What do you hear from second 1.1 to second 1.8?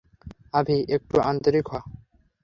আন্তরিক হ্!